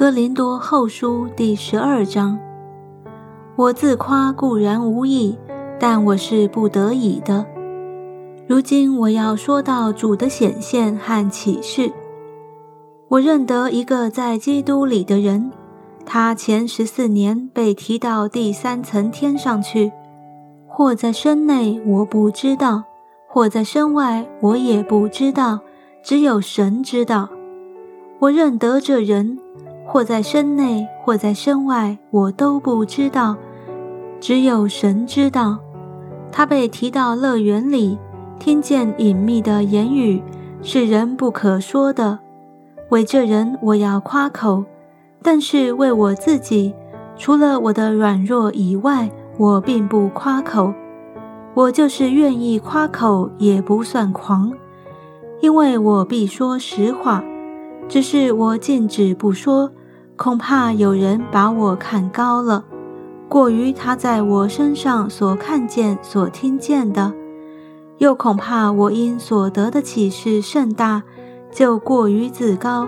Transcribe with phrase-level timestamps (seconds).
[0.00, 2.38] 哥林多后书第十二章。
[3.54, 5.36] 我自夸固然无益，
[5.78, 7.44] 但我是不得已的。
[8.46, 11.92] 如今我要说到主的显现和启示。
[13.08, 15.52] 我认得一个在基督里的人，
[16.06, 19.92] 他前十四年被提到第三层天上去，
[20.66, 22.84] 或在身内我不知道，
[23.28, 25.60] 或在身外我也不知道，
[26.02, 27.28] 只有神知道。
[28.18, 29.38] 我认得这人，
[29.92, 33.34] 或在身内，或在身外，我都不知道，
[34.20, 35.58] 只有神知道。
[36.30, 37.98] 他被提到乐园里，
[38.38, 40.22] 听见隐秘的言语，
[40.62, 42.16] 是人不可说的。
[42.90, 44.62] 为这人，我要夸口；
[45.24, 46.72] 但是为我自己，
[47.16, 50.72] 除了我的软弱以外，我并不夸口。
[51.52, 54.52] 我就是愿意夸口，也不算狂，
[55.40, 57.24] 因为我必说实话。
[57.88, 59.68] 只是我禁止不说，
[60.22, 62.62] 恐怕有人把我看高了，
[63.26, 67.10] 过于他在我身上所看见、所听见的；
[67.96, 71.02] 又恐怕我因所得的启示甚大。
[71.50, 72.86] 就过于自高，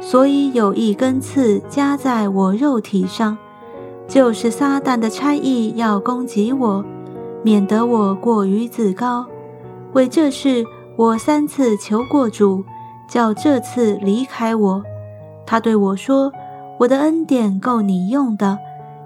[0.00, 3.38] 所以有一根刺加在我肉体上，
[4.06, 6.84] 就是撒旦的差役要攻击我，
[7.42, 9.24] 免得我过于自高。
[9.94, 10.66] 为这事，
[10.96, 12.62] 我三次求过主，
[13.08, 14.82] 叫这次离开我。
[15.46, 16.30] 他对我说
[16.80, 18.58] ：“我的恩典够你用的，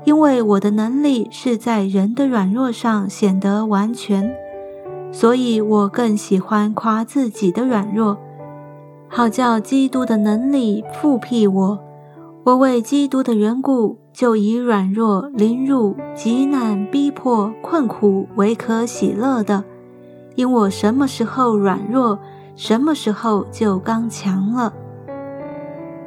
[0.05, 4.33] 因为我的能力是在人的软弱上显得完全。
[5.11, 8.17] 所以我更喜欢夸自己的软弱。”
[9.11, 11.78] 好叫基督的能力复辟我，
[12.45, 19.64] 我为基督的缘故，就以软弱、凌辱、极难、逼迫、困苦为可喜乐的，
[20.36, 22.20] 因我什么时候软弱，
[22.55, 24.72] 什么时候就刚强了。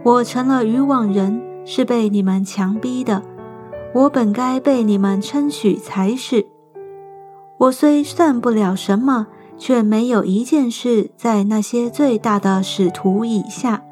[0.03, 3.21] 我成了渔网人，是被你们强逼的，
[3.93, 6.47] 我本该被你们称许才是。
[7.59, 9.27] 我虽算不了什么。
[9.59, 13.83] 却没有一件事在那些最大的使徒以下。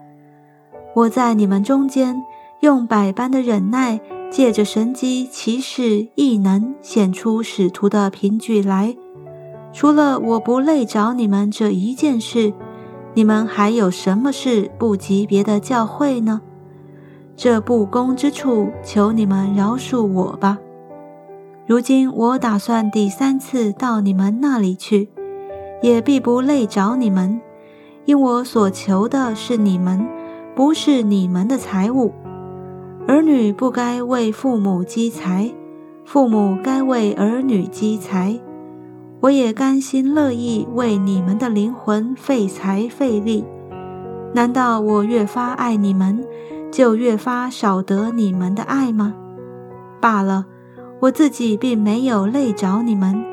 [0.94, 2.24] 我在你们中间
[2.60, 4.00] 用百般的忍耐，
[4.30, 8.96] 借着神机骑士异能显出使徒的凭据来。
[9.74, 12.54] 除了我不累着你们这一件事，
[13.16, 16.42] 你们还有什么事不及别的教会呢？
[17.36, 20.58] 这不公之处，求你们饶恕我吧。
[21.66, 25.10] 如今我打算第三次到你们那里去。
[25.82, 27.40] 也必不累着你们，
[28.06, 30.08] 因我所求的是你们，
[30.56, 32.12] 不是你们的财物。
[33.08, 35.52] 儿女不该为父母积财，
[36.04, 38.40] 父母该为儿女积财。
[39.20, 43.44] 我也甘心乐意为你们的灵魂费财费力。
[44.34, 46.26] 难道我越发爱你们，
[46.76, 49.14] 就越发少得你们的爱吗？
[50.02, 50.46] 罢了，
[51.00, 53.24] 我自己并没有累着你们，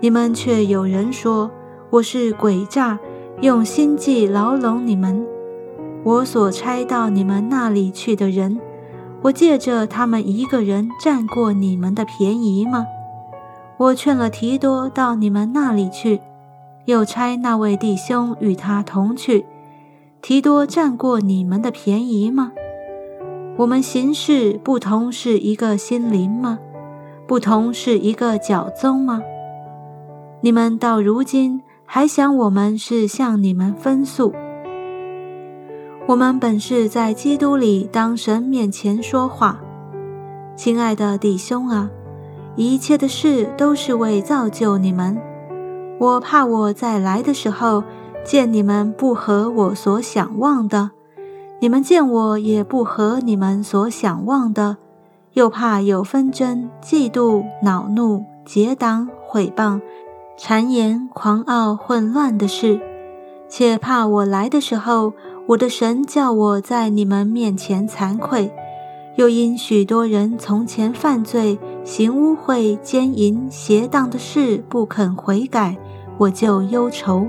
[0.00, 1.50] 你们却有人说。
[1.88, 2.98] 我是诡诈，
[3.40, 5.26] 用心计牢笼你们。
[6.02, 8.60] 我所差到你们那里去的人，
[9.22, 12.84] 我借着他们一个人占过你们的便宜吗？
[13.78, 16.20] 我劝了提多到你们那里去，
[16.84, 19.46] 又差那位弟兄与他同去，
[20.20, 22.52] 提多占过你们的便宜吗？
[23.56, 26.58] 我们行事不同是一个心灵吗？
[27.26, 29.22] 不同是一个教宗吗？
[30.40, 31.62] 你们到如今。
[31.86, 34.32] 还想我们是向你们分诉？
[36.06, 39.60] 我们本是在基督里当神面前说话，
[40.56, 41.90] 亲爱的弟兄啊，
[42.56, 45.20] 一切的事都是为造就你们。
[46.00, 47.84] 我怕我在来的时候
[48.24, 50.90] 见你们不合我所想望的，
[51.60, 54.76] 你们见我也不合你们所想望的，
[55.32, 59.80] 又怕有纷争、嫉妒、恼怒、结党、毁谤。
[60.36, 62.80] 谗言、狂傲、混乱的事，
[63.48, 65.12] 且怕我来的时候，
[65.46, 68.50] 我的神叫我在你们面前惭愧；
[69.14, 75.76] 又因许多人从前犯罪、行污秽、奸淫、邪荡的事不肯悔改，
[76.18, 77.28] 我就忧愁。